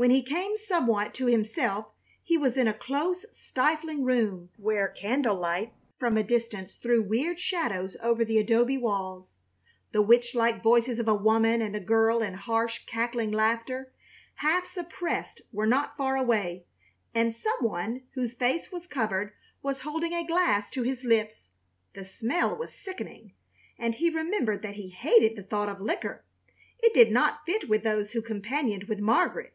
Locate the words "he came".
0.12-0.56